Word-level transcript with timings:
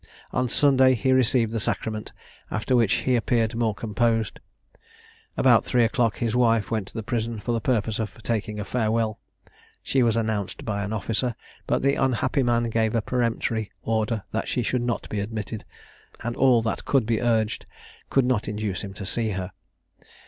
On 0.31 0.49
Sunday 0.49 0.95
he 0.95 1.11
received 1.11 1.51
the 1.51 1.59
sacrament, 1.59 2.11
after 2.49 2.75
which 2.75 2.91
he 3.05 3.15
appeared 3.15 3.53
more 3.53 3.75
composed. 3.75 4.39
About 5.37 5.63
three 5.63 5.83
o'clock 5.83 6.17
his 6.17 6.35
wife 6.35 6.71
went 6.71 6.87
to 6.87 6.95
the 6.95 7.03
prison 7.03 7.39
for 7.39 7.51
the 7.51 7.61
purpose 7.61 7.99
of 7.99 8.11
taking 8.23 8.59
a 8.59 8.65
farewell: 8.65 9.19
she 9.83 10.01
was 10.01 10.15
announced 10.15 10.65
by 10.65 10.81
an 10.83 10.91
officer; 10.91 11.35
but 11.67 11.83
the 11.83 11.93
unhappy 11.93 12.41
man 12.41 12.71
gave 12.71 12.95
a 12.95 13.01
peremptory 13.03 13.71
order 13.83 14.23
that 14.31 14.47
she 14.47 14.63
should 14.63 14.81
not 14.81 15.07
be 15.09 15.19
admitted, 15.19 15.65
and 16.23 16.35
all 16.35 16.63
that 16.63 16.83
could 16.83 17.05
be 17.05 17.21
urged 17.21 17.67
could 18.09 18.25
not 18.25 18.47
induce 18.47 18.81
him 18.83 18.95
to 18.95 19.05
see 19.05 19.29
her. 19.37 19.51